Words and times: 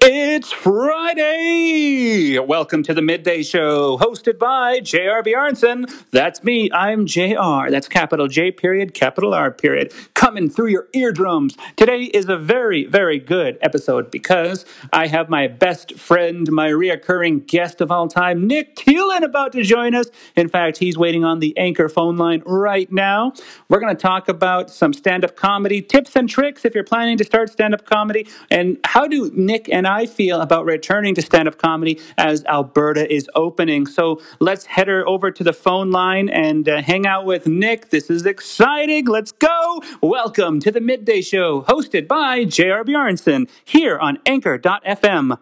It's 0.00 0.52
Friday! 0.52 2.38
Welcome 2.38 2.84
to 2.84 2.94
the 2.94 3.02
Midday 3.02 3.42
Show, 3.42 3.98
hosted 3.98 4.38
by 4.38 4.78
J.R. 4.78 5.24
Bjarnson. 5.24 5.92
That's 6.12 6.44
me, 6.44 6.70
I'm 6.72 7.04
J.R. 7.04 7.68
That's 7.72 7.88
capital 7.88 8.28
J 8.28 8.52
period, 8.52 8.94
capital 8.94 9.34
R 9.34 9.50
period. 9.50 9.92
Coming 10.14 10.50
through 10.50 10.68
your 10.68 10.86
eardrums. 10.94 11.56
Today 11.74 12.04
is 12.04 12.28
a 12.28 12.36
very, 12.36 12.84
very 12.86 13.18
good 13.18 13.58
episode 13.60 14.12
because 14.12 14.64
I 14.92 15.08
have 15.08 15.28
my 15.28 15.48
best 15.48 15.98
friend, 15.98 16.48
my 16.52 16.68
reoccurring 16.68 17.48
guest 17.48 17.80
of 17.80 17.90
all 17.90 18.06
time, 18.06 18.46
Nick 18.46 18.76
Theelen, 18.76 19.22
about 19.22 19.50
to 19.54 19.64
join 19.64 19.96
us. 19.96 20.06
In 20.36 20.48
fact, 20.48 20.78
he's 20.78 20.96
waiting 20.96 21.24
on 21.24 21.40
the 21.40 21.58
anchor 21.58 21.88
phone 21.88 22.16
line 22.16 22.44
right 22.46 22.90
now. 22.92 23.32
We're 23.68 23.80
going 23.80 23.96
to 23.96 24.00
talk 24.00 24.28
about 24.28 24.70
some 24.70 24.92
stand 24.92 25.24
up 25.24 25.34
comedy 25.34 25.82
tips 25.82 26.14
and 26.14 26.28
tricks 26.28 26.64
if 26.64 26.72
you're 26.76 26.84
planning 26.84 27.18
to 27.18 27.24
start 27.24 27.50
stand 27.50 27.74
up 27.74 27.84
comedy. 27.84 28.28
And 28.48 28.78
how 28.84 29.08
do 29.08 29.32
Nick 29.34 29.68
and 29.68 29.87
I 29.88 30.06
feel 30.06 30.40
about 30.40 30.64
returning 30.66 31.14
to 31.16 31.22
stand 31.22 31.48
up 31.48 31.58
comedy 31.58 32.00
as 32.16 32.44
Alberta 32.44 33.12
is 33.12 33.28
opening. 33.34 33.86
So 33.86 34.20
let's 34.38 34.66
head 34.66 34.86
her 34.86 35.06
over 35.08 35.30
to 35.30 35.42
the 35.42 35.52
phone 35.52 35.90
line 35.90 36.28
and 36.28 36.68
uh, 36.68 36.82
hang 36.82 37.06
out 37.06 37.24
with 37.24 37.46
Nick. 37.46 37.90
This 37.90 38.10
is 38.10 38.26
exciting. 38.26 39.06
Let's 39.06 39.32
go. 39.32 39.82
Welcome 40.02 40.60
to 40.60 40.70
the 40.70 40.80
Midday 40.80 41.22
Show, 41.22 41.62
hosted 41.62 42.06
by 42.06 42.44
J.R. 42.44 42.84
Bjarnson 42.84 43.48
here 43.64 43.98
on 43.98 44.18
Anchor.fm. 44.26 45.38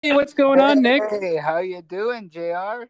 Hey, 0.00 0.12
what's 0.12 0.32
going 0.32 0.60
on, 0.60 0.80
Nick? 0.80 1.02
Hey, 1.10 1.36
how 1.36 1.58
you 1.58 1.82
doing, 1.82 2.30
Jr? 2.30 2.86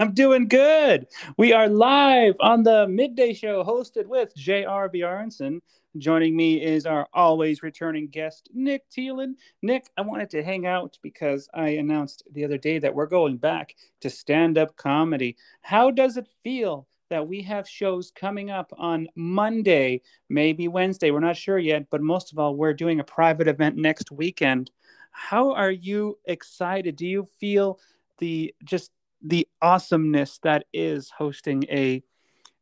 I'm 0.00 0.12
doing 0.14 0.46
good. 0.46 1.08
We 1.36 1.52
are 1.52 1.68
live 1.68 2.36
on 2.38 2.62
the 2.62 2.86
midday 2.86 3.32
show 3.32 3.64
hosted 3.64 4.06
with 4.06 4.32
J.R. 4.36 4.88
Bjarnson. 4.88 5.58
Joining 5.96 6.36
me 6.36 6.62
is 6.62 6.86
our 6.86 7.08
always 7.12 7.64
returning 7.64 8.06
guest, 8.06 8.48
Nick 8.54 8.84
Theelen. 8.96 9.34
Nick, 9.60 9.90
I 9.96 10.02
wanted 10.02 10.30
to 10.30 10.44
hang 10.44 10.66
out 10.66 10.96
because 11.02 11.48
I 11.52 11.70
announced 11.70 12.22
the 12.30 12.44
other 12.44 12.58
day 12.58 12.78
that 12.78 12.94
we're 12.94 13.06
going 13.06 13.38
back 13.38 13.74
to 14.02 14.08
stand 14.08 14.56
up 14.56 14.76
comedy. 14.76 15.36
How 15.62 15.90
does 15.90 16.16
it 16.16 16.28
feel 16.44 16.86
that 17.10 17.26
we 17.26 17.42
have 17.42 17.68
shows 17.68 18.12
coming 18.14 18.50
up 18.52 18.72
on 18.78 19.08
Monday, 19.16 20.02
maybe 20.28 20.68
Wednesday? 20.68 21.10
We're 21.10 21.18
not 21.18 21.36
sure 21.36 21.58
yet, 21.58 21.86
but 21.90 22.02
most 22.02 22.30
of 22.30 22.38
all, 22.38 22.54
we're 22.54 22.72
doing 22.72 23.00
a 23.00 23.04
private 23.04 23.48
event 23.48 23.76
next 23.76 24.12
weekend. 24.12 24.70
How 25.10 25.52
are 25.54 25.72
you 25.72 26.20
excited? 26.26 26.94
Do 26.94 27.06
you 27.08 27.26
feel 27.40 27.80
the 28.18 28.54
just 28.64 28.92
the 29.22 29.48
awesomeness 29.60 30.38
that 30.42 30.64
is 30.72 31.10
hosting 31.10 31.64
a 31.64 32.02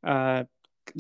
uh, 0.05 0.45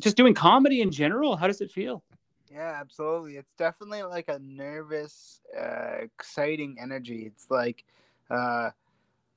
just 0.00 0.16
doing 0.16 0.34
comedy 0.34 0.80
in 0.80 0.90
general. 0.90 1.36
How 1.36 1.46
does 1.46 1.60
it 1.60 1.70
feel? 1.70 2.02
Yeah, 2.50 2.76
absolutely. 2.80 3.36
It's 3.36 3.52
definitely 3.58 4.02
like 4.02 4.28
a 4.28 4.38
nervous, 4.38 5.40
uh, 5.58 5.98
exciting 6.02 6.77
energy. 6.80 7.24
It's 7.27 7.50
like, 7.50 7.84
uh, 8.30 8.70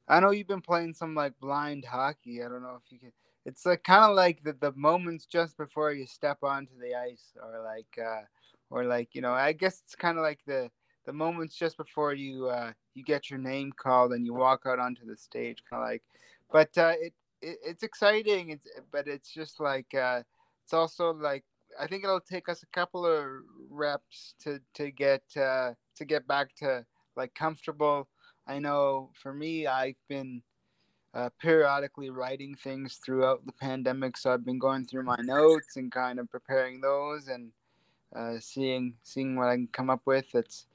I 0.07 0.19
know 0.19 0.31
you've 0.31 0.47
been 0.47 0.61
playing 0.61 0.93
some 0.93 1.15
like 1.15 1.33
blind 1.39 1.85
hockey. 1.85 2.43
I 2.43 2.49
don't 2.49 2.63
know 2.63 2.79
if 2.83 2.91
you 2.91 2.99
can. 2.99 3.11
It's 3.45 3.65
like 3.65 3.83
kind 3.83 4.03
of 4.03 4.15
like 4.15 4.43
the, 4.43 4.53
the 4.53 4.71
moments 4.73 5.25
just 5.25 5.57
before 5.57 5.91
you 5.91 6.05
step 6.05 6.39
onto 6.43 6.77
the 6.79 6.95
ice, 6.95 7.33
or 7.41 7.63
like, 7.63 7.97
uh, 7.97 8.21
or 8.69 8.83
like 8.85 9.15
you 9.15 9.21
know, 9.21 9.33
I 9.33 9.53
guess 9.53 9.81
it's 9.85 9.95
kind 9.95 10.17
of 10.17 10.23
like 10.23 10.39
the 10.45 10.69
the 11.09 11.13
moments 11.13 11.55
just 11.55 11.75
before 11.75 12.13
you 12.13 12.49
uh, 12.49 12.71
you 12.93 13.03
get 13.03 13.31
your 13.31 13.39
name 13.39 13.71
called 13.75 14.13
and 14.13 14.27
you 14.27 14.33
walk 14.35 14.61
out 14.67 14.77
onto 14.77 15.07
the 15.07 15.17
stage, 15.17 15.63
kind 15.67 15.81
of 15.81 15.89
like. 15.89 16.03
But 16.51 16.77
uh, 16.77 16.93
it, 17.01 17.13
it 17.41 17.57
it's 17.65 17.81
exciting. 17.81 18.51
It's 18.51 18.67
but 18.91 19.07
it's 19.07 19.33
just 19.33 19.59
like 19.59 19.91
uh, 19.95 20.21
it's 20.63 20.73
also 20.73 21.11
like 21.11 21.43
I 21.81 21.87
think 21.87 22.03
it'll 22.03 22.19
take 22.19 22.47
us 22.47 22.61
a 22.61 22.67
couple 22.67 23.07
of 23.07 23.25
reps 23.71 24.35
to 24.43 24.59
to 24.75 24.91
get 24.91 25.23
uh, 25.35 25.71
to 25.95 26.05
get 26.05 26.27
back 26.27 26.53
to 26.57 26.85
like 27.15 27.33
comfortable. 27.33 28.07
I 28.45 28.59
know 28.59 29.09
for 29.15 29.33
me, 29.33 29.65
I've 29.65 30.03
been 30.07 30.43
uh, 31.15 31.29
periodically 31.41 32.11
writing 32.11 32.53
things 32.53 32.99
throughout 33.03 33.47
the 33.47 33.53
pandemic, 33.53 34.15
so 34.15 34.31
I've 34.31 34.45
been 34.45 34.59
going 34.59 34.85
through 34.85 35.05
my 35.05 35.17
notes 35.23 35.75
and 35.75 35.91
kind 35.91 36.19
of 36.19 36.29
preparing 36.29 36.81
those 36.81 37.29
and 37.29 37.51
uh, 38.15 38.35
seeing 38.39 38.93
seeing 39.01 39.35
what 39.35 39.47
I 39.47 39.55
can 39.55 39.69
come 39.71 39.89
up 39.89 40.01
with. 40.05 40.35
It's 40.35 40.67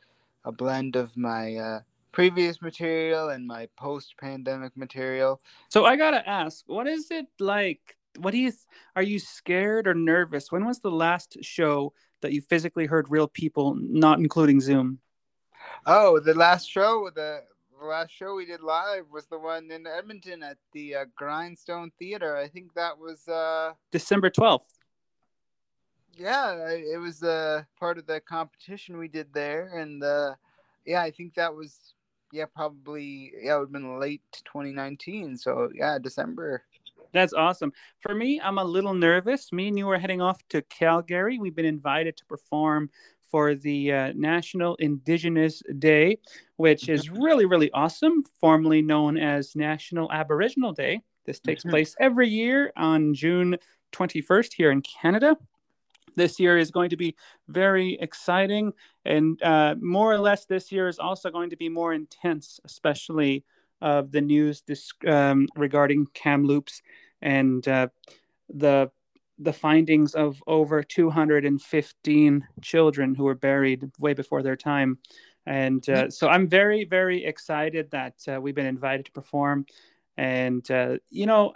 a 0.44 0.52
blend 0.52 0.96
of 0.96 1.16
my 1.16 1.56
uh, 1.56 1.80
previous 2.12 2.62
material 2.62 3.30
and 3.30 3.46
my 3.46 3.68
post-pandemic 3.76 4.76
material. 4.76 5.40
So 5.68 5.84
I 5.84 5.96
gotta 5.96 6.28
ask, 6.28 6.64
what 6.66 6.86
is 6.86 7.10
it 7.10 7.26
like? 7.40 7.96
What 8.18 8.30
do 8.30 8.38
you 8.38 8.52
are 8.94 9.02
you 9.02 9.18
scared 9.18 9.88
or 9.88 9.94
nervous? 9.94 10.52
When 10.52 10.64
was 10.64 10.78
the 10.78 10.90
last 10.90 11.38
show 11.42 11.92
that 12.20 12.32
you 12.32 12.40
physically 12.40 12.86
heard 12.86 13.10
real 13.10 13.26
people, 13.26 13.74
not 13.74 14.18
including 14.18 14.60
Zoom? 14.60 15.00
Oh, 15.86 16.20
the 16.20 16.34
last 16.34 16.70
show, 16.70 17.10
the, 17.14 17.42
the 17.80 17.86
last 17.86 18.12
show 18.12 18.36
we 18.36 18.46
did 18.46 18.60
live 18.60 19.06
was 19.12 19.26
the 19.26 19.38
one 19.38 19.70
in 19.70 19.86
Edmonton 19.86 20.42
at 20.42 20.58
the 20.72 20.94
uh, 20.94 21.04
Grindstone 21.16 21.90
Theater. 21.98 22.36
I 22.36 22.48
think 22.48 22.74
that 22.74 22.98
was 22.98 23.26
uh, 23.26 23.72
December 23.90 24.30
twelfth 24.30 24.72
yeah, 26.16 26.70
it 26.70 27.00
was 27.00 27.22
uh, 27.22 27.62
part 27.78 27.98
of 27.98 28.06
the 28.06 28.20
competition 28.20 28.98
we 28.98 29.08
did 29.08 29.32
there, 29.32 29.78
and 29.78 30.02
uh, 30.02 30.34
yeah, 30.84 31.02
I 31.02 31.10
think 31.10 31.34
that 31.34 31.54
was 31.54 31.94
yeah 32.32 32.46
probably 32.46 33.32
yeah 33.40 33.54
it 33.54 33.58
would 33.58 33.64
have 33.66 33.72
been 33.72 34.00
late 34.00 34.22
2019. 34.44 35.36
So 35.36 35.70
yeah, 35.74 35.98
December. 35.98 36.62
That's 37.12 37.32
awesome. 37.32 37.72
For 38.00 38.12
me, 38.14 38.40
I'm 38.40 38.58
a 38.58 38.64
little 38.64 38.94
nervous. 38.94 39.52
Me 39.52 39.68
and 39.68 39.78
you 39.78 39.88
are 39.90 39.98
heading 39.98 40.20
off 40.20 40.40
to 40.48 40.62
Calgary. 40.62 41.38
We've 41.38 41.54
been 41.54 41.64
invited 41.64 42.16
to 42.16 42.24
perform 42.24 42.90
for 43.30 43.54
the 43.54 43.92
uh, 43.92 44.12
National 44.16 44.74
Indigenous 44.76 45.62
Day, 45.78 46.18
which 46.56 46.88
is 46.88 47.10
really, 47.10 47.46
really 47.46 47.70
awesome, 47.70 48.24
formerly 48.40 48.82
known 48.82 49.16
as 49.16 49.54
National 49.54 50.10
Aboriginal 50.10 50.72
Day. 50.72 51.02
This 51.24 51.38
takes 51.38 51.62
mm-hmm. 51.62 51.70
place 51.70 51.94
every 52.00 52.28
year 52.28 52.72
on 52.76 53.14
June 53.14 53.58
21st 53.92 54.52
here 54.52 54.72
in 54.72 54.82
Canada 54.82 55.36
this 56.16 56.38
year 56.40 56.58
is 56.58 56.70
going 56.70 56.90
to 56.90 56.96
be 56.96 57.14
very 57.48 57.98
exciting. 58.00 58.72
And 59.04 59.42
uh, 59.42 59.74
more 59.80 60.12
or 60.12 60.18
less, 60.18 60.46
this 60.46 60.72
year 60.72 60.88
is 60.88 60.98
also 60.98 61.30
going 61.30 61.50
to 61.50 61.56
be 61.56 61.68
more 61.68 61.92
intense, 61.92 62.60
especially 62.64 63.44
of 63.80 64.12
the 64.12 64.20
news 64.20 64.62
um, 65.06 65.46
regarding 65.56 66.06
Kamloops 66.14 66.82
and 67.20 67.66
uh, 67.68 67.88
the 68.48 68.90
the 69.38 69.52
findings 69.52 70.14
of 70.14 70.40
over 70.46 70.82
215 70.82 72.46
children 72.62 73.14
who 73.16 73.24
were 73.24 73.34
buried 73.34 73.90
way 73.98 74.14
before 74.14 74.42
their 74.42 74.54
time. 74.54 74.98
And 75.46 75.86
uh, 75.88 76.08
so 76.08 76.28
I'm 76.28 76.48
very, 76.48 76.84
very 76.84 77.24
excited 77.24 77.90
that 77.90 78.14
uh, 78.28 78.40
we've 78.40 78.54
been 78.54 78.64
invited 78.66 79.06
to 79.06 79.12
perform. 79.12 79.66
And, 80.16 80.68
uh, 80.70 80.98
you 81.10 81.26
know, 81.26 81.52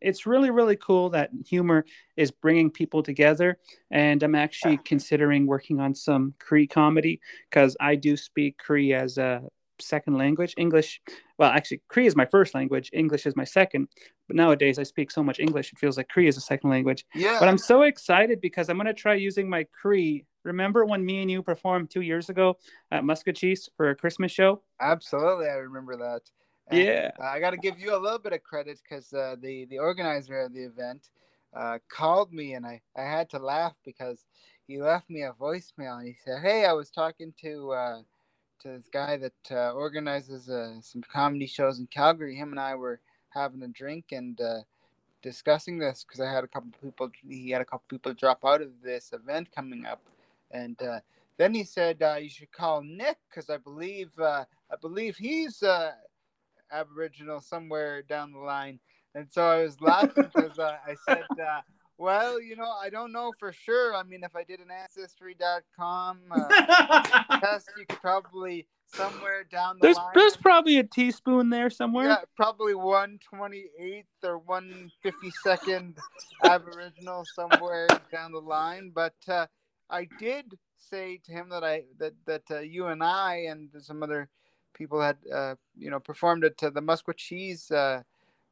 it's 0.00 0.26
really 0.26 0.50
really 0.50 0.76
cool 0.76 1.10
that 1.10 1.30
humor 1.46 1.84
is 2.16 2.30
bringing 2.30 2.70
people 2.70 3.02
together 3.02 3.58
and 3.90 4.22
i'm 4.22 4.34
actually 4.34 4.78
considering 4.78 5.46
working 5.46 5.80
on 5.80 5.94
some 5.94 6.34
cree 6.38 6.66
comedy 6.66 7.20
because 7.50 7.76
i 7.80 7.94
do 7.94 8.16
speak 8.16 8.58
cree 8.58 8.92
as 8.92 9.18
a 9.18 9.42
second 9.78 10.16
language. 10.16 10.54
English 10.56 11.00
well 11.38 11.50
actually 11.50 11.82
cree 11.88 12.06
is 12.06 12.16
my 12.16 12.24
first 12.24 12.54
language 12.54 12.88
english 12.94 13.26
is 13.26 13.36
my 13.36 13.44
second 13.44 13.86
but 14.26 14.34
nowadays 14.34 14.78
i 14.78 14.82
speak 14.82 15.10
so 15.10 15.22
much 15.22 15.38
english 15.38 15.70
it 15.70 15.78
feels 15.78 15.98
like 15.98 16.08
cree 16.08 16.28
is 16.28 16.38
a 16.38 16.40
second 16.40 16.70
language. 16.70 17.04
Yeah. 17.14 17.38
But 17.38 17.48
i'm 17.48 17.58
so 17.58 17.82
excited 17.82 18.40
because 18.40 18.68
i'm 18.68 18.76
going 18.76 18.86
to 18.86 18.94
try 18.94 19.14
using 19.14 19.48
my 19.48 19.64
cree. 19.64 20.24
Remember 20.44 20.84
when 20.86 21.04
me 21.04 21.22
and 21.22 21.30
you 21.30 21.42
performed 21.42 21.90
two 21.90 22.02
years 22.02 22.28
ago 22.28 22.56
at 22.90 23.02
Maskwacis 23.02 23.68
for 23.76 23.90
a 23.90 23.96
christmas 23.96 24.32
show? 24.32 24.62
Absolutely 24.80 25.46
i 25.46 25.56
remember 25.56 25.96
that 25.96 26.22
and 26.68 26.80
yeah, 26.80 27.10
I 27.20 27.40
got 27.40 27.50
to 27.50 27.56
give 27.56 27.78
you 27.78 27.96
a 27.96 27.98
little 27.98 28.18
bit 28.18 28.32
of 28.32 28.42
credit 28.42 28.80
because 28.82 29.12
uh, 29.12 29.36
the 29.40 29.66
the 29.66 29.78
organizer 29.78 30.40
of 30.40 30.52
the 30.54 30.64
event 30.64 31.10
uh, 31.54 31.78
called 31.88 32.32
me, 32.32 32.54
and 32.54 32.66
I 32.66 32.80
I 32.96 33.02
had 33.02 33.30
to 33.30 33.38
laugh 33.38 33.74
because 33.84 34.24
he 34.66 34.80
left 34.80 35.08
me 35.08 35.22
a 35.22 35.32
voicemail, 35.32 35.98
and 35.98 36.06
he 36.06 36.16
said, 36.24 36.42
"Hey, 36.42 36.64
I 36.64 36.72
was 36.72 36.90
talking 36.90 37.32
to." 37.42 37.72
Uh, 37.72 38.02
to 38.58 38.68
this 38.68 38.88
guy 38.90 39.16
that 39.16 39.32
uh, 39.50 39.72
organizes 39.72 40.48
uh, 40.48 40.80
some 40.80 41.02
comedy 41.02 41.46
shows 41.46 41.78
in 41.78 41.86
Calgary. 41.86 42.34
Him 42.34 42.50
and 42.50 42.60
I 42.60 42.74
were 42.74 43.00
having 43.30 43.62
a 43.62 43.68
drink 43.68 44.06
and 44.12 44.40
uh, 44.40 44.60
discussing 45.22 45.78
this 45.78 46.04
because 46.04 46.20
I 46.20 46.32
had 46.32 46.44
a 46.44 46.48
couple 46.48 46.70
people. 46.82 47.10
He 47.28 47.50
had 47.50 47.60
a 47.60 47.64
couple 47.64 47.84
people 47.88 48.14
drop 48.14 48.44
out 48.44 48.62
of 48.62 48.70
this 48.82 49.12
event 49.12 49.48
coming 49.54 49.84
up, 49.84 50.02
and 50.50 50.80
uh, 50.82 51.00
then 51.36 51.54
he 51.54 51.64
said 51.64 52.02
uh, 52.02 52.16
you 52.20 52.28
should 52.28 52.52
call 52.52 52.82
Nick 52.82 53.18
because 53.28 53.50
I 53.50 53.58
believe 53.58 54.18
uh, 54.18 54.44
I 54.70 54.76
believe 54.80 55.16
he's 55.16 55.62
uh, 55.62 55.92
Aboriginal 56.72 57.40
somewhere 57.40 58.02
down 58.02 58.32
the 58.32 58.38
line. 58.38 58.78
And 59.14 59.30
so 59.30 59.42
I 59.46 59.62
was 59.62 59.80
laughing 59.80 60.30
because 60.34 60.58
uh, 60.58 60.76
I 60.86 60.94
said, 61.08 61.24
uh, 61.40 61.60
well, 61.98 62.40
you 62.40 62.56
know, 62.56 62.70
I 62.70 62.90
don't 62.90 63.12
know 63.12 63.32
for 63.38 63.52
sure. 63.52 63.94
I 63.94 64.02
mean, 64.02 64.22
if 64.22 64.36
I 64.36 64.44
did 64.44 64.60
an 64.60 64.70
ancestry.com 64.70 66.18
uh, 66.30 67.38
test, 67.40 67.70
you 67.78 67.86
could 67.88 68.00
probably 68.00 68.66
somewhere 68.94 69.44
down 69.50 69.76
the 69.78 69.86
there's 69.86 69.96
line. 69.96 70.10
there's 70.14 70.36
probably 70.36 70.78
a 70.78 70.84
teaspoon 70.84 71.50
there 71.50 71.70
somewhere. 71.70 72.08
Yeah, 72.08 72.16
probably 72.36 72.74
one 72.74 73.18
twenty 73.28 73.64
eighth 73.78 74.06
or 74.22 74.38
one 74.38 74.90
fifty 75.02 75.30
second 75.42 75.96
Aboriginal 76.44 77.24
somewhere 77.34 77.88
down 78.12 78.32
the 78.32 78.40
line. 78.40 78.92
But 78.94 79.16
uh, 79.28 79.46
I 79.90 80.08
did 80.18 80.58
say 80.76 81.20
to 81.24 81.32
him 81.32 81.48
that 81.50 81.64
I 81.64 81.84
that 81.98 82.12
that 82.26 82.42
uh, 82.50 82.60
you 82.60 82.86
and 82.86 83.02
I 83.02 83.46
and 83.48 83.70
some 83.78 84.02
other 84.02 84.28
people 84.76 85.00
had 85.00 85.16
uh, 85.32 85.54
you 85.76 85.90
know 85.90 86.00
performed 86.00 86.44
it 86.44 86.58
to 86.58 86.70
the 86.70 86.80
Maskwacis 86.80 87.72
uh, 87.72 88.02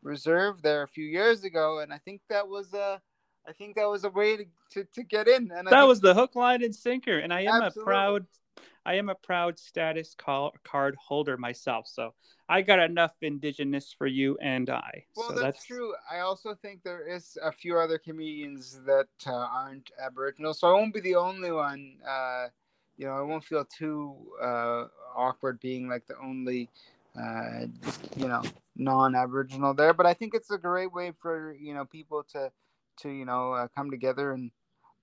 Reserve 0.03 0.63
there 0.63 0.83
a 0.83 0.89
few 0.89 1.05
years 1.05 1.45
ago, 1.45 1.81
and 1.81 1.93
I 1.93 1.99
think 1.99 2.21
that 2.29 2.49
was 2.49 2.75
a 2.75 3.01
I 3.47 3.53
think 3.53 3.77
that 3.77 3.89
was 3.89 4.05
a 4.05 4.11
way 4.11 4.37
to, 4.37 4.45
to, 4.73 4.85
to 4.95 5.03
get 5.03 5.29
in. 5.29 5.51
And 5.55 5.69
that 5.69 5.87
was 5.87 6.01
the 6.01 6.15
hook, 6.15 6.35
line, 6.35 6.63
and 6.63 6.75
sinker. 6.75 7.19
And 7.19 7.33
I 7.33 7.43
am 7.43 7.63
Absolutely. 7.63 7.83
a 7.83 7.85
proud, 7.85 8.27
I 8.87 8.95
am 8.95 9.09
a 9.09 9.15
proud 9.15 9.59
status 9.59 10.15
call, 10.17 10.55
card 10.65 10.97
holder 10.99 11.37
myself. 11.37 11.87
So 11.87 12.15
I 12.49 12.63
got 12.63 12.79
enough 12.79 13.13
indigenous 13.21 13.95
for 13.97 14.07
you 14.07 14.39
and 14.41 14.71
I. 14.71 15.05
Well, 15.17 15.29
so 15.29 15.43
that's, 15.43 15.65
true. 15.65 15.95
I 16.11 16.21
also 16.21 16.55
think 16.55 16.83
there 16.83 17.07
is 17.07 17.37
a 17.43 17.53
few 17.53 17.79
other 17.79 17.99
comedians 17.99 18.81
that 18.87 19.09
uh, 19.27 19.33
aren't 19.33 19.91
Aboriginal, 20.03 20.55
so 20.55 20.69
I 20.69 20.73
won't 20.73 20.95
be 20.95 21.01
the 21.01 21.17
only 21.17 21.53
one. 21.53 21.97
Uh, 22.07 22.47
you 22.97 23.07
know, 23.07 23.13
I 23.13 23.23
won't 23.23 23.45
feel 23.45 23.65
too 23.65 24.15
uh, 24.41 24.87
awkward 25.17 25.61
being 25.61 25.89
like 25.89 26.07
the 26.07 26.17
only, 26.19 26.69
uh, 27.19 27.67
you 28.17 28.29
know, 28.29 28.43
non-Aboriginal 28.77 29.75
there. 29.75 29.95
But 29.95 30.07
I 30.07 30.15
think 30.15 30.35
it's 30.35 30.51
a 30.51 30.59
great 30.59 30.93
way 30.93 31.13
for 31.21 31.55
you 31.59 31.75
know 31.75 31.85
people 31.85 32.25
to, 32.33 32.51
to 32.99 33.11
you 33.11 33.25
know, 33.25 33.53
uh, 33.53 33.69
come 33.69 33.91
together 33.91 34.33
and 34.33 34.51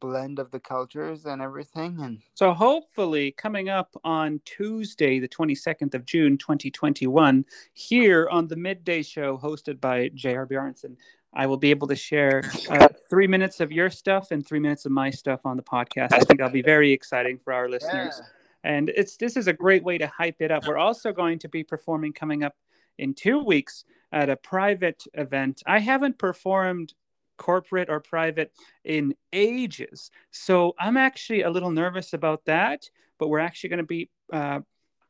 blend 0.01 0.39
of 0.39 0.51
the 0.51 0.59
cultures 0.59 1.25
and 1.25 1.41
everything. 1.41 1.97
And 2.01 2.19
So 2.33 2.53
hopefully, 2.53 3.31
coming 3.31 3.69
up 3.69 3.95
on 4.03 4.41
Tuesday, 4.43 5.19
the 5.19 5.29
22nd 5.29 5.93
of 5.93 6.05
June, 6.05 6.37
2021, 6.37 7.45
here 7.73 8.27
on 8.29 8.47
the 8.47 8.55
midday 8.57 9.03
show 9.03 9.37
hosted 9.37 9.79
by 9.79 10.09
J.R. 10.15 10.47
Bjornson, 10.47 10.97
I 11.33 11.47
will 11.47 11.57
be 11.57 11.69
able 11.69 11.87
to 11.87 11.95
share 11.95 12.43
uh, 12.69 12.89
three 13.09 13.27
minutes 13.27 13.59
of 13.59 13.71
your 13.71 13.89
stuff 13.89 14.31
and 14.31 14.45
three 14.45 14.59
minutes 14.59 14.85
of 14.85 14.91
my 14.91 15.09
stuff 15.09 15.45
on 15.45 15.55
the 15.57 15.63
podcast. 15.63 16.13
I 16.13 16.19
think 16.19 16.39
that'll 16.39 16.49
be 16.49 16.61
very 16.61 16.91
exciting 16.91 17.37
for 17.37 17.53
our 17.53 17.69
listeners. 17.69 18.19
yeah. 18.19 18.27
And 18.63 18.89
it's 18.89 19.17
this 19.17 19.37
is 19.37 19.47
a 19.47 19.53
great 19.53 19.83
way 19.83 19.97
to 19.97 20.07
hype 20.07 20.41
it 20.41 20.51
up. 20.51 20.67
We're 20.67 20.77
also 20.77 21.11
going 21.11 21.39
to 21.39 21.49
be 21.49 21.63
performing 21.63 22.13
coming 22.13 22.43
up 22.43 22.55
in 22.99 23.13
two 23.13 23.43
weeks 23.43 23.85
at 24.11 24.29
a 24.29 24.35
private 24.35 25.03
event. 25.13 25.63
I 25.65 25.79
haven't 25.79 26.19
performed 26.19 26.93
corporate 27.37 27.89
or 27.89 27.99
private 27.99 28.51
in 28.83 29.15
ages. 29.33 30.11
So 30.29 30.75
I'm 30.77 30.95
actually 30.95 31.41
a 31.41 31.49
little 31.49 31.71
nervous 31.71 32.13
about 32.13 32.45
that, 32.45 32.87
but 33.17 33.29
we're 33.29 33.39
actually 33.39 33.69
going 33.71 33.77
to 33.77 33.83
be 33.83 34.09
uh, 34.31 34.59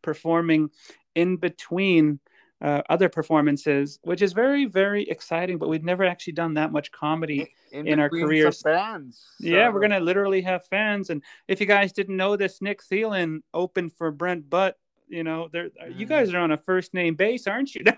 performing 0.01 0.69
in 1.13 1.35
between 1.35 2.19
uh, 2.61 2.81
other 2.89 3.09
performances, 3.09 3.99
which 4.03 4.21
is 4.21 4.33
very, 4.33 4.65
very 4.65 5.03
exciting. 5.09 5.57
But 5.57 5.69
we've 5.69 5.83
never 5.83 6.03
actually 6.03 6.33
done 6.33 6.53
that 6.55 6.71
much 6.71 6.91
comedy. 6.91 7.53
in 7.71 7.99
our 7.99 8.07
between 8.09 8.21
some 8.21 8.27
careers. 8.27 8.61
bands. 8.63 9.25
Yeah, 9.39 9.69
we're 9.69 9.79
going 9.79 9.91
to 9.91 9.99
literally 9.99 10.41
have 10.41 10.65
fans. 10.67 11.09
And 11.09 11.23
if 11.47 11.59
you 11.59 11.65
guys 11.65 11.91
didn't 11.93 12.17
know 12.17 12.35
this, 12.35 12.61
Nick 12.61 12.81
Theelen 12.83 13.41
opened 13.53 13.93
for 13.93 14.11
Brent 14.11 14.49
Butt. 14.49 14.77
You 15.07 15.23
know, 15.23 15.49
there 15.51 15.69
you 15.89 16.05
Mm. 16.05 16.09
guys 16.09 16.33
are 16.33 16.39
on 16.39 16.51
a 16.51 16.57
first 16.57 16.93
name 16.93 17.15
base, 17.15 17.47
aren't 17.47 17.75
you? 17.75 17.83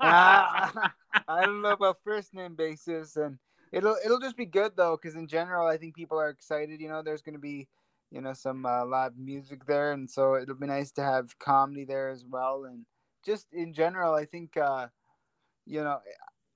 Ah, 0.00 0.92
I 1.28 1.44
don't 1.44 1.62
know 1.62 1.70
about 1.72 1.98
first 2.04 2.34
name 2.34 2.54
basis, 2.54 3.16
and 3.16 3.38
it'll 3.72 3.96
it'll 4.04 4.18
just 4.20 4.36
be 4.36 4.46
good 4.46 4.72
though, 4.76 4.96
because 5.00 5.16
in 5.16 5.26
general, 5.26 5.66
I 5.66 5.76
think 5.76 5.94
people 5.94 6.18
are 6.18 6.30
excited. 6.30 6.80
You 6.80 6.88
know, 6.88 7.02
there's 7.02 7.22
going 7.22 7.34
to 7.34 7.40
be, 7.40 7.68
you 8.10 8.20
know, 8.20 8.32
some 8.32 8.64
uh, 8.66 8.84
live 8.86 9.16
music 9.16 9.66
there, 9.66 9.92
and 9.92 10.08
so 10.10 10.34
it'll 10.36 10.54
be 10.54 10.66
nice 10.66 10.90
to 10.92 11.02
have 11.02 11.38
comedy 11.38 11.84
there 11.84 12.08
as 12.08 12.24
well. 12.24 12.64
And 12.64 12.84
just 13.24 13.46
in 13.52 13.72
general, 13.74 14.14
I 14.14 14.24
think, 14.24 14.56
uh, 14.56 14.88
you 15.66 15.82
know, 15.82 16.00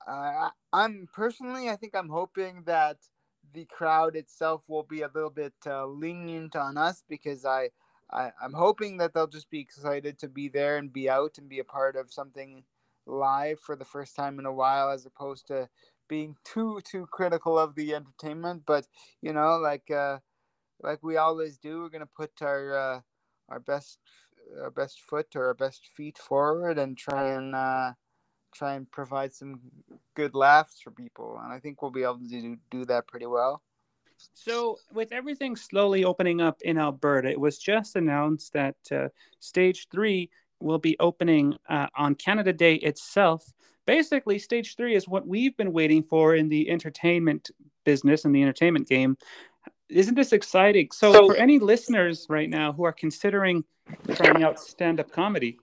I, 0.07 0.51
I'm 0.73 1.09
personally, 1.13 1.69
I 1.69 1.77
think 1.77 1.95
I'm 1.95 2.09
hoping 2.09 2.65
that 2.67 2.99
the 3.53 3.67
crowd 3.67 4.17
itself 4.17 4.65
will 4.69 4.83
be 4.85 5.03
a 5.03 5.11
little 5.15 5.31
bit 5.31 5.55
uh, 5.67 5.87
lenient 5.87 6.57
on 6.57 6.77
us 6.79 7.03
because 7.09 7.45
I. 7.45 7.71
I, 8.15 8.31
I'm 8.43 8.53
hoping 8.53 8.99
that 8.99 9.15
they'll 9.15 9.27
just 9.27 9.49
be 9.49 9.61
excited 9.61 10.19
to 10.19 10.29
be 10.29 10.49
there 10.49 10.77
and 10.77 10.93
be 10.93 11.09
out 11.09 11.39
and 11.39 11.49
be 11.49 11.61
a 11.61 11.65
part 11.65 11.97
of 11.97 12.13
something 12.13 12.63
live 13.07 13.59
for 13.59 13.75
the 13.75 13.87
first 13.87 14.15
time 14.15 14.39
in 14.39 14.45
a 14.45 14.53
while 14.53 14.91
as 14.91 15.07
opposed 15.07 15.47
to 15.47 15.69
being 16.09 16.37
too 16.45 16.81
too 16.85 17.07
critical 17.11 17.59
of 17.59 17.75
the 17.75 17.95
entertainment 17.95 18.65
but 18.67 18.87
you 19.23 19.33
know 19.33 19.57
like 19.57 19.91
uh 19.91 20.19
like 20.83 21.03
we 21.03 21.17
always 21.17 21.59
do 21.59 21.81
we're 21.81 21.89
gonna 21.89 22.07
put 22.07 22.31
our 22.43 22.77
uh 22.77 23.01
our 23.49 23.61
best 23.61 23.99
our 24.61 24.71
best 24.71 25.01
foot 25.01 25.35
or 25.37 25.47
our 25.47 25.55
best 25.55 25.89
feet 25.97 26.19
forward 26.19 26.79
and 26.79 26.97
try 26.97 27.31
and 27.33 27.55
uh 27.55 27.93
try 28.55 28.75
and 28.75 28.91
provide 28.91 29.33
some 29.33 29.61
good 30.15 30.35
laughs 30.35 30.81
for 30.81 30.91
people 30.91 31.41
and 31.43 31.53
i 31.53 31.59
think 31.59 31.81
we'll 31.81 31.91
be 31.91 32.03
able 32.03 32.19
to 32.19 32.29
do, 32.29 32.57
do 32.71 32.85
that 32.85 33.07
pretty 33.07 33.27
well 33.27 33.63
So, 34.35 34.79
with 34.93 35.13
everything 35.13 35.57
slowly 35.57 36.05
opening 36.05 36.41
up 36.41 36.61
in 36.63 36.79
Alberta, 36.79 37.29
it 37.29 37.41
was 37.41 37.59
just 37.59 37.97
announced 37.97 38.53
that 38.53 38.77
uh, 38.91 39.09
stage 39.41 39.89
three 39.91 40.31
will 40.61 40.79
be 40.79 40.97
opening 41.01 41.57
uh, 41.69 41.89
on 41.97 42.15
Canada 42.15 42.53
Day 42.53 42.77
itself. 42.77 43.53
Basically, 43.87 44.39
stage 44.39 44.77
three 44.77 44.95
is 44.95 45.09
what 45.09 45.27
we've 45.27 45.57
been 45.57 45.73
waiting 45.73 46.05
for 46.05 46.37
in 46.37 46.49
the 46.49 46.71
entertainment 46.71 47.51
business 47.85 48.25
and 48.25 48.35
the 48.35 48.43
entertainment 48.43 48.89
game. 48.89 49.17
Isn't 49.93 50.15
this 50.15 50.33
exciting? 50.33 50.89
So, 50.93 51.13
So- 51.13 51.27
for 51.29 51.37
any 51.37 51.59
listeners 51.59 52.27
right 52.29 52.49
now 52.49 52.73
who 52.73 52.85
are 52.85 52.93
considering 52.93 53.65
trying 54.15 54.43
out 54.43 54.59
stand 54.59 55.01
up 55.01 55.11
comedy, 55.11 55.59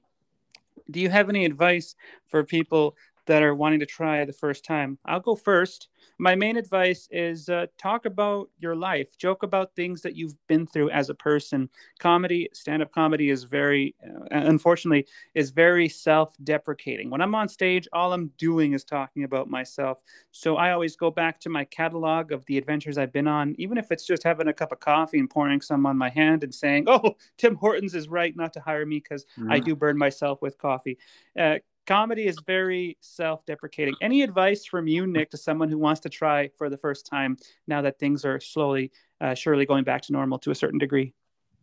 do 0.92 1.00
you 1.00 1.10
have 1.10 1.30
any 1.30 1.46
advice 1.46 1.96
for 2.28 2.44
people 2.44 2.96
that 3.30 3.44
are 3.44 3.54
wanting 3.54 3.80
to 3.80 3.86
try 3.86 4.26
the 4.26 4.34
first 4.34 4.66
time? 4.66 4.98
I'll 5.06 5.20
go 5.20 5.36
first. 5.36 5.88
My 6.18 6.36
main 6.36 6.58
advice 6.58 7.08
is 7.12 7.48
uh, 7.48 7.68
talk 7.78 8.06
about 8.06 8.50
your 8.58 8.76
life, 8.76 9.16
joke 9.18 9.44
about 9.44 9.76
things 9.76 10.02
that 10.02 10.16
you've 10.16 10.36
been 10.48 10.66
through 10.66 10.90
as 10.90 11.10
a 11.10 11.14
person. 11.14 11.70
Comedy, 12.00 12.50
stand 12.54 12.81
up 12.81 12.92
comedy 12.92 13.30
is 13.30 13.44
very, 13.44 13.96
uh, 14.04 14.26
unfortunately, 14.31 15.06
is 15.36 15.52
very 15.52 15.88
self 15.88 16.36
deprecating. 16.44 17.12
When 17.12 17.22
I'm 17.22 17.36
on 17.36 17.48
stage, 17.48 17.88
all 17.94 18.14
I'm 18.14 18.31
doing 18.40 18.74
is 18.74 18.84
talking 18.84 19.24
about 19.24 19.48
myself. 19.48 20.02
So 20.31 20.58
I 20.58 20.72
always 20.72 20.96
go 20.96 21.12
back 21.12 21.40
to 21.42 21.50
my 21.50 21.66
catalog 21.66 22.31
of 22.31 22.44
the 22.48 22.58
adventures 22.58 22.98
I've 22.98 23.14
been 23.14 23.28
on, 23.28 23.54
even 23.60 23.78
if 23.78 23.92
it's 23.92 24.08
just 24.08 24.24
having 24.24 24.48
a 24.48 24.54
cup 24.54 24.72
of 24.72 24.80
coffee 24.80 25.20
and 25.20 25.30
pouring 25.30 25.62
some 25.62 25.86
on 25.86 25.98
my 25.98 26.10
hand 26.10 26.44
and 26.44 26.54
saying, 26.54 26.86
oh, 26.88 27.16
Tim 27.38 27.56
Hortons 27.56 27.94
is 27.94 28.10
right 28.10 28.36
not 28.36 28.54
to 28.54 28.60
hire 28.60 28.88
me 28.88 28.98
because 28.98 29.26
I 29.50 29.60
do 29.60 29.76
burn 29.76 30.00
myself 30.00 30.42
with 30.42 30.58
coffee. 30.58 30.98
Uh, 31.40 31.60
comedy 31.88 32.28
is 32.28 32.38
very 32.46 32.98
self-deprecating. 33.02 33.96
Any 34.02 34.22
advice 34.22 34.66
from 34.66 34.88
you, 34.88 35.08
Nick, 35.08 35.31
to 35.31 35.38
someone 35.38 35.70
who 35.70 35.78
wants 35.78 36.02
to 36.02 36.10
try 36.10 36.50
for 36.58 36.70
the 36.70 36.78
first 36.78 37.06
time 37.06 37.38
now 37.68 37.81
that 37.81 38.00
things 38.00 38.26
are 38.26 38.40
slowly, 38.40 38.92
uh, 39.22 39.34
surely 39.34 39.66
going 39.66 39.84
back 39.84 40.02
to 40.04 40.14
normal 40.14 40.40
to 40.40 40.52
a 40.52 40.56
certain 40.56 40.80
degree? 40.80 41.14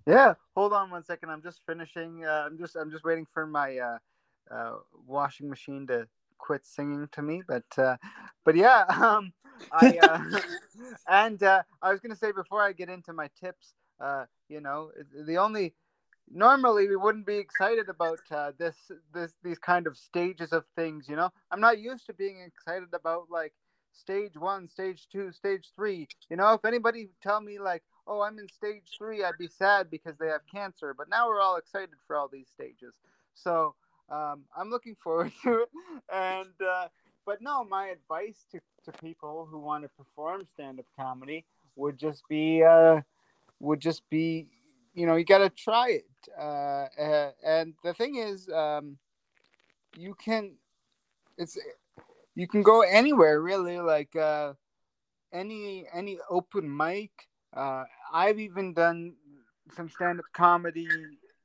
Yeah, 0.07 0.35
hold 0.55 0.73
on 0.73 0.91
one 0.91 1.05
second. 1.05 1.31
I'm 1.31 1.43
just 1.43 1.61
finishing. 1.67 2.25
Uh, 2.25 2.45
I'm 2.47 2.59
just 2.59 2.77
I'm 2.77 2.91
just 2.91 3.05
waiting 3.05 3.27
for 3.33 3.47
my 3.47 3.79
uh, 3.79 3.99
uh, 4.51 4.77
washing 5.07 5.49
machine 5.49 5.87
to 5.89 6.07
quit 6.39 6.65
singing 6.65 7.09
to 7.13 7.23
me. 7.23 7.43
But 7.47 7.65
uh, 7.77 7.97
but 8.45 8.55
yeah, 8.55 8.85
um, 8.89 9.33
I 9.73 9.99
uh, 9.99 10.41
and 11.09 11.43
uh, 11.43 11.63
I 11.83 11.91
was 11.91 12.01
gonna 12.01 12.17
say 12.17 12.31
before 12.31 12.63
I 12.63 12.73
get 12.73 12.89
into 12.89 13.13
my 13.13 13.29
tips, 13.41 13.75
uh, 14.01 14.27
you 14.49 14.61
know, 14.61 14.93
the 15.27 15.39
only 15.39 15.75
normally 16.31 16.89
we 16.89 16.97
wouldn't 16.97 17.27
be 17.27 17.37
excited 17.37 17.89
about 17.89 18.21
uh, 18.31 18.53
this 18.59 18.77
this 19.15 19.33
these 19.43 19.59
kind 19.59 19.87
of 19.87 19.97
stages 19.97 20.53
of 20.53 20.65
things. 20.75 21.09
You 21.09 21.17
know, 21.17 21.31
I'm 21.51 21.61
not 21.61 21.79
used 21.79 22.07
to 22.07 22.15
being 22.15 22.41
excited 22.41 22.89
about 22.93 23.31
like 23.31 23.53
stage 23.93 24.37
one, 24.37 24.69
stage 24.69 25.07
two, 25.11 25.33
stage 25.33 25.71
three. 25.75 26.09
You 26.31 26.37
know, 26.37 26.53
if 26.55 26.65
anybody 26.65 27.09
tell 27.23 27.41
me 27.41 27.59
like, 27.59 27.83
oh, 28.07 28.23
I'm 28.23 28.39
in 28.39 28.49
stage 28.49 28.83
three, 28.97 29.25
I'd 29.25 29.39
be 29.39 29.49
sad 29.49 29.91
because 29.91 30.17
they 30.19 30.29
have 30.29 30.43
cancer. 30.53 30.95
But 30.97 31.09
now 31.09 31.29
we're 31.29 31.41
all 31.41 31.57
excited 31.57 31.95
for 32.07 32.17
all 32.17 32.29
these 32.29 32.49
stages. 32.49 32.95
So 33.35 33.75
um, 34.11 34.45
I'm 34.57 34.71
looking 34.71 34.97
forward 35.03 35.33
to 35.45 35.63
it. 35.63 35.69
And 36.13 36.55
uh, 36.61 36.89
but 37.25 37.43
no, 37.43 37.65
my 37.65 37.89
advice 37.89 38.45
to, 38.53 38.61
to 38.85 38.93
people 38.99 39.49
who 39.51 39.59
want 39.59 39.85
to 39.85 39.91
perform 39.97 40.47
stand 40.55 40.79
up 40.79 40.87
comedy 40.99 41.45
would 41.75 41.99
just 41.99 42.23
be 42.29 42.63
uh, 42.63 43.01
would 43.61 43.81
just 43.81 44.09
be 44.11 44.47
you 44.97 45.07
know 45.07 45.15
you 45.15 45.25
got 45.25 45.39
to 45.39 45.51
try 45.51 45.91
it. 45.91 46.05
Uh, 46.37 47.31
and 47.45 47.75
the 47.85 47.95
thing 47.95 48.17
is, 48.17 48.49
um, 48.49 48.99
you 49.97 50.15
can 50.15 50.53
it's 51.39 51.57
you 52.35 52.49
can 52.49 52.63
go 52.63 52.81
anywhere 52.83 53.41
really 53.41 53.79
like 53.79 54.15
uh 54.17 54.53
any 55.33 55.87
any 55.93 56.19
open 56.31 56.75
mic 56.75 57.11
uh 57.55 57.85
i've 58.13 58.39
even 58.39 58.73
done 58.73 59.15
some 59.75 59.89
stand-up 59.89 60.25
comedy 60.33 60.89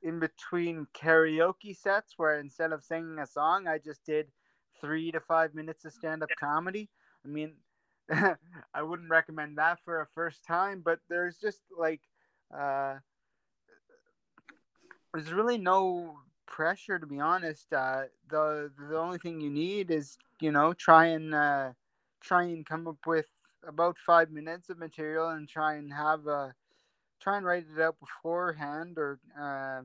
in 0.02 0.18
between 0.18 0.86
karaoke 0.94 1.76
sets 1.76 2.14
where 2.16 2.40
instead 2.40 2.72
of 2.72 2.84
singing 2.84 3.18
a 3.18 3.26
song 3.26 3.66
i 3.66 3.78
just 3.78 4.04
did 4.04 4.26
three 4.80 5.10
to 5.10 5.20
five 5.20 5.54
minutes 5.54 5.84
of 5.84 5.92
stand-up 5.92 6.30
comedy 6.38 6.88
i 7.24 7.28
mean 7.28 7.52
I 8.74 8.82
wouldn't 8.82 9.10
recommend 9.10 9.58
that 9.58 9.78
for 9.84 10.00
a 10.00 10.06
first 10.14 10.44
time. 10.44 10.82
But 10.84 10.98
there's 11.08 11.38
just 11.38 11.60
like 11.76 12.00
uh, 12.54 12.96
there's 15.12 15.32
really 15.32 15.58
no 15.58 16.18
pressure 16.46 16.98
to 16.98 17.06
be 17.06 17.20
honest. 17.20 17.72
Uh, 17.72 18.04
the 18.28 18.70
the 18.90 18.98
only 18.98 19.18
thing 19.18 19.40
you 19.40 19.50
need 19.50 19.90
is 19.90 20.18
you 20.40 20.52
know 20.52 20.72
try 20.72 21.06
and 21.06 21.34
uh, 21.34 21.72
try 22.20 22.44
and 22.44 22.66
come 22.66 22.86
up 22.86 22.98
with 23.06 23.26
about 23.66 23.96
five 23.98 24.30
minutes 24.30 24.70
of 24.70 24.78
material 24.78 25.30
and 25.30 25.48
try 25.48 25.74
and 25.74 25.92
have 25.92 26.26
a 26.26 26.54
try 27.20 27.36
and 27.36 27.46
write 27.46 27.66
it 27.74 27.80
out 27.80 27.96
beforehand 28.00 28.98
or 28.98 29.18
uh, 29.40 29.82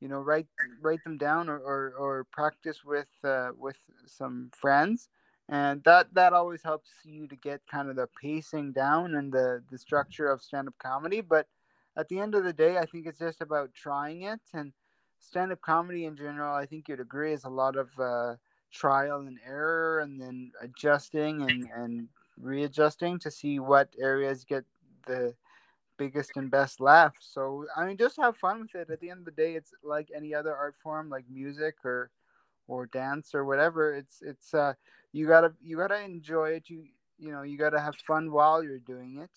you 0.00 0.08
know 0.08 0.20
write 0.20 0.46
write 0.82 1.02
them 1.04 1.16
down 1.16 1.48
or, 1.48 1.58
or, 1.58 1.94
or 1.98 2.24
practice 2.32 2.84
with 2.84 3.08
uh, 3.24 3.50
with 3.58 3.76
some 4.06 4.50
friends 4.54 5.08
and 5.48 5.82
that 5.84 6.12
that 6.14 6.32
always 6.32 6.62
helps 6.62 6.90
you 7.04 7.26
to 7.28 7.36
get 7.36 7.60
kind 7.70 7.88
of 7.90 7.96
the 7.96 8.08
pacing 8.20 8.72
down 8.72 9.14
and 9.14 9.32
the 9.32 9.62
the 9.70 9.78
structure 9.78 10.26
of 10.28 10.42
stand-up 10.42 10.74
comedy 10.78 11.20
but 11.20 11.46
at 11.96 12.08
the 12.08 12.18
end 12.18 12.34
of 12.34 12.44
the 12.44 12.52
day 12.52 12.78
i 12.78 12.86
think 12.86 13.06
it's 13.06 13.18
just 13.18 13.40
about 13.40 13.72
trying 13.74 14.22
it 14.22 14.40
and 14.52 14.72
stand-up 15.18 15.60
comedy 15.60 16.04
in 16.04 16.16
general 16.16 16.54
i 16.54 16.66
think 16.66 16.88
you'd 16.88 17.00
agree 17.00 17.32
is 17.32 17.44
a 17.44 17.48
lot 17.48 17.76
of 17.76 17.88
uh, 17.98 18.34
trial 18.72 19.20
and 19.20 19.38
error 19.46 20.00
and 20.00 20.20
then 20.20 20.50
adjusting 20.60 21.42
and 21.42 21.68
and 21.74 22.08
readjusting 22.40 23.18
to 23.18 23.30
see 23.30 23.58
what 23.60 23.88
areas 24.00 24.44
get 24.44 24.64
the 25.06 25.34
biggest 25.96 26.36
and 26.36 26.50
best 26.50 26.80
laughs. 26.80 27.26
So 27.32 27.66
i 27.76 27.84
mean 27.86 27.96
just 27.96 28.16
have 28.16 28.36
fun 28.36 28.60
with 28.62 28.74
it. 28.74 28.90
At 28.90 29.00
the 29.00 29.10
end 29.10 29.20
of 29.20 29.24
the 29.26 29.30
day 29.42 29.54
it's 29.54 29.72
like 29.82 30.10
any 30.14 30.34
other 30.34 30.54
art 30.54 30.74
form 30.82 31.08
like 31.08 31.24
music 31.30 31.76
or 31.84 32.10
or 32.66 32.86
dance 32.86 33.34
or 33.34 33.44
whatever. 33.44 33.94
It's 33.94 34.22
it's 34.22 34.54
uh 34.54 34.74
you 35.12 35.26
gotta 35.26 35.52
you 35.62 35.76
gotta 35.76 36.02
enjoy 36.02 36.50
it. 36.50 36.68
You 36.68 36.84
you 37.18 37.32
know 37.32 37.42
you 37.42 37.56
gotta 37.58 37.80
have 37.80 37.96
fun 37.96 38.32
while 38.32 38.62
you're 38.62 38.78
doing 38.80 39.18
it 39.22 39.30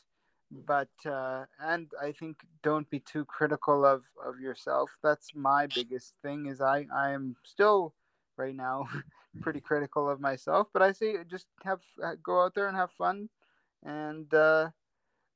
but 0.50 0.90
uh 1.06 1.44
and 1.60 1.92
i 2.02 2.12
think 2.12 2.38
don't 2.64 2.90
be 2.90 3.00
too 3.00 3.26
critical 3.26 3.86
of 3.86 4.04
of 4.26 4.40
yourself. 4.40 4.90
That's 5.04 5.36
my 5.36 5.68
biggest 5.68 6.16
thing 6.22 6.46
is 6.46 6.62
i 6.62 6.86
i 6.94 7.12
am 7.12 7.36
still 7.44 7.94
right 8.38 8.56
now 8.56 8.88
pretty 9.42 9.60
critical 9.60 10.10
of 10.10 10.20
myself 10.20 10.68
but 10.74 10.82
i 10.82 10.92
say 10.92 11.18
just 11.30 11.48
have 11.64 11.82
go 12.24 12.42
out 12.42 12.56
there 12.56 12.68
and 12.68 12.78
have 12.78 12.92
fun 12.92 13.30
and 13.84 14.34
uh 14.34 14.70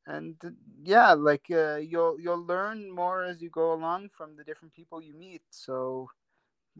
and 0.08 0.36
yeah 0.84 1.14
like 1.14 1.46
uh, 1.52 1.76
you'll 1.76 2.20
you'll 2.20 2.46
learn 2.46 2.90
more 2.90 3.24
as 3.24 3.42
you 3.42 3.50
go 3.50 3.74
along 3.74 4.10
from 4.10 4.36
the 4.36 4.44
different 4.44 4.74
people 4.74 5.02
you 5.02 5.14
meet 5.14 5.42
so. 5.50 6.10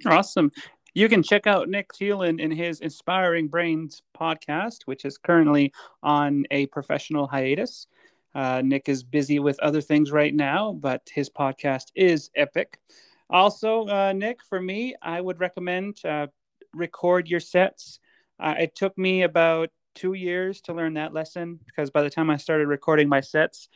Awesome. 0.06 0.52
You 0.94 1.08
can 1.08 1.24
check 1.24 1.48
out 1.48 1.70
Nick 1.70 1.94
Theelen 1.94 2.40
in 2.40 2.52
his 2.52 2.82
Inspiring 2.82 3.48
Brains 3.48 4.02
podcast, 4.18 4.84
which 4.86 5.06
is 5.06 5.18
currently 5.18 5.72
on 6.04 6.46
a 6.52 6.66
professional 6.68 7.28
hiatus. 7.28 7.88
Uh, 8.34 8.62
Nick 8.64 8.90
is 8.90 9.04
busy 9.04 9.40
with 9.40 9.60
other 9.60 9.82
things 9.82 10.12
right 10.12 10.34
now, 10.34 10.74
but 10.74 11.10
his 11.14 11.30
podcast 11.30 11.92
is 11.96 12.30
epic. 12.36 12.80
Also, 13.30 13.88
uh, 13.88 14.14
Nick, 14.14 14.44
for 14.44 14.62
me, 14.62 14.96
I 15.02 15.22
would 15.22 15.40
recommend 15.40 16.04
uh, 16.06 16.28
record 16.74 17.28
your 17.28 17.40
sets. 17.40 18.00
Uh, 18.40 18.56
it 18.60 18.76
took 18.76 18.98
me 18.98 19.24
about 19.24 19.70
two 19.96 20.14
years 20.14 20.62
to 20.62 20.74
learn 20.74 20.94
that 20.94 21.14
lesson 21.14 21.60
because 21.66 21.90
by 21.92 22.02
the 22.02 22.10
time 22.10 22.30
I 22.30 22.38
started 22.38 22.68
recording 22.68 23.10
my 23.10 23.22
sets, 23.22 23.70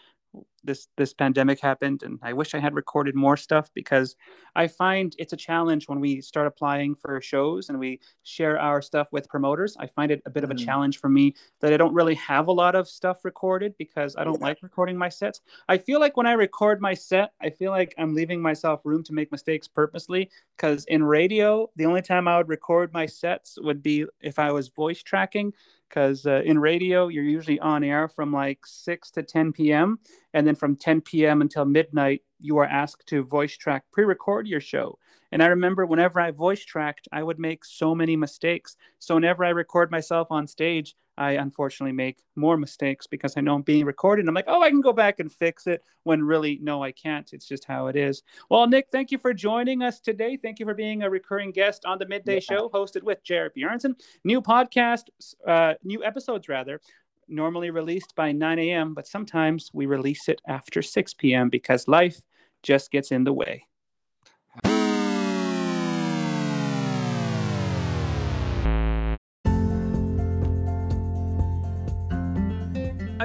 this 0.66 0.88
this 0.98 1.14
pandemic 1.14 1.60
happened 1.60 2.04
and 2.04 2.20
i 2.22 2.34
wish 2.34 2.54
i 2.54 2.60
had 2.60 2.74
recorded 2.74 3.16
more 3.16 3.38
stuff 3.38 3.70
because 3.74 4.16
i 4.56 4.68
find 4.68 5.16
it's 5.18 5.34
a 5.34 5.38
challenge 5.38 5.88
when 5.88 6.00
we 6.00 6.22
start 6.22 6.48
applying 6.48 6.96
for 6.96 7.22
shows 7.22 7.70
and 7.70 7.80
we 7.80 8.00
share 8.24 8.60
our 8.60 8.82
stuff 8.82 9.08
with 9.12 9.30
promoters 9.30 9.76
i 9.80 9.88
find 9.88 10.12
it 10.12 10.22
a 10.26 10.30
bit 10.30 10.42
mm. 10.42 10.46
of 10.46 10.52
a 10.52 10.56
mm. 10.56 10.66
challenge 10.66 11.00
for 11.00 11.10
me 11.10 11.34
that 11.62 11.74
i 11.74 11.78
don't 11.78 11.94
really 11.94 12.16
have 12.16 12.48
a 12.48 12.52
lot 12.52 12.76
of 12.76 12.88
stuff 12.88 13.24
recorded 13.24 13.74
because 13.78 14.16
i 14.18 14.24
don't 14.24 14.40
yeah. 14.40 14.48
like 14.48 14.64
recording 14.64 14.98
my 14.98 15.10
sets 15.10 15.42
i 15.70 15.78
feel 15.78 16.00
like 16.00 16.18
when 16.18 16.28
i 16.28 16.34
record 16.34 16.82
my 16.82 16.94
set 16.94 17.32
i 17.42 17.50
feel 17.50 17.72
like 17.72 17.94
i'm 17.98 18.14
leaving 18.14 18.42
myself 18.42 18.82
room 18.84 19.04
to 19.04 19.14
make 19.14 19.32
mistakes 19.32 19.68
purposely 19.68 20.30
because 20.56 20.86
in 20.86 21.04
radio 21.04 21.70
the 21.76 21.86
only 21.86 22.02
time 22.02 22.28
i 22.28 22.38
would 22.38 22.50
record 22.50 22.92
my 22.94 23.06
sets 23.06 23.58
would 23.62 23.82
be 23.82 24.06
if 24.22 24.40
i 24.40 24.52
was 24.52 24.70
voice 24.70 25.02
tracking 25.02 25.54
because 25.90 26.26
uh, 26.26 26.42
in 26.46 26.60
radio 26.60 27.08
you're 27.08 27.24
usually 27.24 27.60
on 27.60 27.84
air 27.84 28.08
from 28.08 28.32
like 28.32 28.60
6 28.66 29.12
to 29.12 29.24
10 29.24 29.54
p.m 29.54 30.00
and 30.34 30.46
then 30.46 30.56
from 30.56 30.76
10 30.76 31.02
p.m 31.02 31.42
until 31.42 31.66
midnight 31.66 32.22
you 32.40 32.58
are 32.58 32.66
asked 32.66 33.08
to 33.08 33.24
voice 33.24 33.56
track 33.58 33.84
pre-record 33.92 34.48
your 34.48 34.62
show. 34.62 34.98
And 35.32 35.42
i 35.44 35.48
remember 35.48 35.86
whenever 35.86 36.20
i 36.20 36.32
voice 36.32 36.64
tracked 36.64 37.08
i 37.12 37.24
would 37.24 37.40
make 37.40 37.66
so 37.66 37.96
many 37.96 38.16
mistakes. 38.16 38.76
So 39.00 39.16
whenever 39.16 39.44
i 39.44 39.50
record 39.50 39.92
myself 39.92 40.28
on 40.32 40.48
stage 40.48 40.96
I 41.18 41.32
unfortunately 41.32 41.94
make 41.94 42.24
more 42.36 42.58
mistakes 42.58 43.08
because 43.08 43.36
I 43.38 43.42
know 43.42 43.56
I'm 43.56 43.62
being 43.62 43.86
recorded. 43.86 44.28
I'm 44.28 44.34
like, 44.34 44.46
oh, 44.48 44.62
I 44.62 44.70
can 44.70 44.82
go 44.82 44.94
back 44.94 45.20
and 45.20 45.32
fix 45.32 45.68
it 45.68 45.84
when 46.04 46.24
really, 46.24 46.60
no, 46.62 46.84
I 46.84 46.92
can't. 46.92 47.32
It's 47.34 47.48
just 47.48 47.66
how 47.66 47.88
it 47.88 47.96
is. 47.96 48.24
Well, 48.50 48.68
Nick, 48.68 48.88
thank 48.92 49.12
you 49.12 49.18
for 49.18 49.34
joining 49.34 49.82
us 49.82 50.00
today. 50.00 50.38
Thank 50.38 50.60
you 50.60 50.66
for 50.66 50.74
being 50.74 51.04
a 51.04 51.10
recurring 51.10 51.52
guest 51.52 51.86
on 51.86 52.00
the 52.00 52.08
Midday 52.08 52.36
yeah. 52.36 52.40
Show 52.56 52.70
hosted 52.70 53.04
with 53.04 53.24
Jared 53.24 53.54
Bjornson. 53.56 53.96
New 54.24 54.42
podcast, 54.42 55.04
uh, 55.48 55.76
new 55.84 56.04
episodes 56.04 56.50
rather, 56.50 56.82
normally 57.28 57.72
released 57.72 58.16
by 58.16 58.32
9 58.32 58.60
a.m., 58.60 58.94
but 58.94 59.08
sometimes 59.08 59.72
we 59.74 59.86
release 59.86 60.30
it 60.30 60.42
after 60.48 60.82
6 60.82 61.14
p.m. 61.16 61.50
because 61.50 61.88
life 61.88 62.22
just 62.62 62.92
gets 62.92 63.12
in 63.12 63.24
the 63.24 63.34
way. 63.34 63.66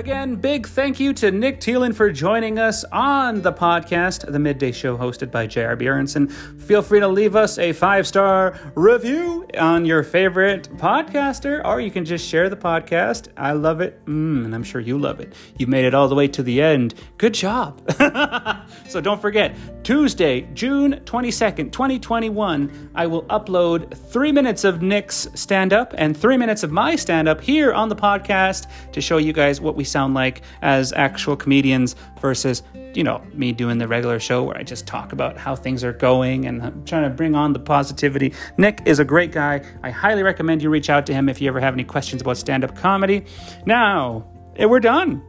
Again, 0.01 0.37
big 0.37 0.67
thank 0.67 0.99
you 0.99 1.13
to 1.13 1.31
Nick 1.31 1.61
Theelen 1.61 1.95
for 1.95 2.11
joining 2.11 2.59
us 2.59 2.85
on 2.85 3.43
the 3.43 3.53
podcast, 3.53 4.33
the 4.33 4.39
Midday 4.39 4.73
Show 4.73 4.97
hosted 4.97 5.31
by 5.31 5.47
J.R. 5.47 5.77
Bjornson. 5.77 6.33
Feel 6.59 6.81
free 6.81 7.01
to 7.01 7.07
leave 7.07 7.37
us 7.37 7.59
a 7.59 7.75
five 7.75 8.07
star 8.07 8.59
review 8.77 9.47
on 9.59 9.85
your 9.85 10.03
favorite 10.03 10.71
podcaster, 10.79 11.63
or 11.67 11.83
you 11.83 11.91
can 11.91 12.07
just 12.07 12.27
share 12.27 12.49
the 12.49 12.57
podcast. 12.57 13.29
I 13.37 13.53
love 13.53 13.83
it, 13.83 14.03
mm, 14.07 14.43
and 14.47 14.55
I'm 14.55 14.63
sure 14.63 14.81
you 14.81 14.99
love 14.99 15.21
it. 15.21 15.35
You 15.59 15.67
made 15.67 15.85
it 15.85 15.93
all 15.93 16.09
the 16.09 16.15
way 16.15 16.29
to 16.29 16.43
the 16.43 16.63
end. 16.63 16.95
Good 17.19 17.35
job. 17.35 17.83
so 18.89 19.03
don't 19.03 19.21
forget, 19.21 19.55
Tuesday, 19.85 20.49
June 20.55 20.95
22nd, 21.05 21.73
2021, 21.73 22.91
I 22.95 23.07
will 23.07 23.25
upload 23.25 23.95
three 23.95 24.33
minutes 24.33 24.65
of 24.65 24.81
Nick's 24.81 25.29
stand 25.35 25.75
up 25.75 25.93
and 25.99 26.17
three 26.17 26.39
minutes 26.39 26.63
of 26.63 26.73
my 26.73 26.97
stand 26.97 27.29
up 27.29 27.43
here 27.43 27.75
on 27.75 27.91
the 27.91 27.97
podcast 27.97 28.67
to 28.93 29.03
show 29.03 29.19
you 29.19 29.35
guys 29.35 29.61
what 29.61 29.77
we 29.77 29.85
sound 29.91 30.15
like 30.15 30.43
as 30.63 30.93
actual 30.93 31.37
comedians 31.37 31.97
versus, 32.21 32.63
you 32.95 33.05
know, 33.05 33.23
me 33.35 33.53
doing 33.53 33.79
the 33.79 33.89
regular 33.89 34.21
show 34.21 34.43
where 34.45 34.57
I 34.57 34.63
just 34.63 34.87
talk 34.87 35.13
about 35.13 35.37
how 35.37 35.55
things 35.55 35.85
are 35.85 35.93
going 35.93 36.47
and 36.47 36.63
I'm 36.63 36.85
trying 36.85 37.05
to 37.05 37.11
bring 37.11 37.35
on 37.35 37.53
the 37.53 37.59
positivity. 37.59 38.33
Nick 38.57 38.81
is 38.87 38.99
a 38.99 39.05
great 39.05 39.33
guy. 39.33 39.63
I 39.83 39.91
highly 39.91 40.23
recommend 40.23 40.63
you 40.63 40.71
reach 40.71 40.91
out 40.91 41.07
to 41.07 41.15
him 41.15 41.29
if 41.29 41.41
you 41.41 41.49
ever 41.49 41.61
have 41.61 41.75
any 41.75 41.85
questions 41.85 42.23
about 42.23 42.37
stand 42.37 42.65
up 42.65 42.77
comedy. 42.77 43.25
Now, 43.67 44.27
eh, 44.57 44.65
we're 44.65 44.81
done. 44.81 45.23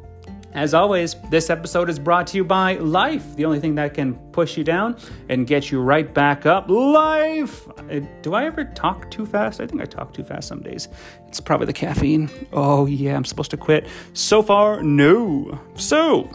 As 0.54 0.74
always, 0.74 1.16
this 1.30 1.50
episode 1.50 1.90
is 1.90 1.98
brought 1.98 2.28
to 2.28 2.38
you 2.38 2.44
by 2.44 2.76
Life, 2.76 3.38
the 3.38 3.46
only 3.46 3.62
thing 3.62 3.76
that 3.76 3.94
can 3.94 4.16
push 4.34 4.58
you 4.58 4.66
down 4.66 4.98
and 5.30 5.48
get 5.48 5.72
you 5.72 5.80
right 5.82 6.14
back 6.14 6.46
up. 6.46 6.70
Life! 6.70 7.70
Uh, 7.80 8.02
do 8.22 8.34
I 8.34 8.46
ever 8.46 8.66
talk 8.66 9.10
too 9.10 9.26
fast? 9.26 9.62
I 9.62 9.68
think 9.68 9.82
I 9.82 9.86
talk 9.86 10.14
too 10.14 10.26
fast 10.26 10.50
some 10.50 10.62
days. 10.62 10.90
It's 11.30 11.40
probably 11.40 11.68
the 11.68 11.74
caffeine. 11.74 12.30
Oh, 12.52 12.86
yeah, 12.86 13.16
I'm 13.16 13.24
supposed 13.24 13.52
to 13.52 13.58
quit. 13.58 13.88
So 14.12 14.44
far, 14.44 14.84
no. 14.84 15.58
So, 15.76 16.30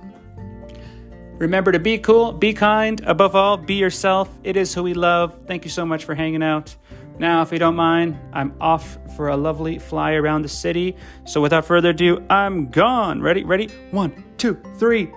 remember 1.34 1.70
to 1.70 1.78
be 1.78 1.98
cool, 1.98 2.32
be 2.32 2.54
kind, 2.54 3.02
above 3.04 3.36
all, 3.36 3.58
be 3.58 3.74
yourself. 3.74 4.30
It 4.44 4.56
is 4.56 4.72
who 4.72 4.82
we 4.82 4.94
love. 4.94 5.38
Thank 5.46 5.64
you 5.64 5.70
so 5.70 5.84
much 5.84 6.06
for 6.06 6.14
hanging 6.14 6.42
out. 6.42 6.74
Now, 7.18 7.42
if 7.42 7.50
you 7.50 7.58
don't 7.58 7.76
mind, 7.76 8.18
I'm 8.32 8.54
off 8.60 8.98
for 9.16 9.28
a 9.28 9.36
lovely 9.36 9.78
fly 9.78 10.12
around 10.12 10.42
the 10.42 10.48
city. 10.48 10.96
So 11.24 11.40
without 11.40 11.64
further 11.64 11.90
ado, 11.90 12.24
I'm 12.28 12.70
gone. 12.70 13.22
Ready? 13.22 13.44
Ready? 13.44 13.68
One, 13.90 14.24
two, 14.36 14.60
three. 14.78 15.12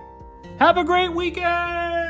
Have 0.59 0.77
a 0.77 0.83
great 0.83 1.13
weekend! 1.13 2.08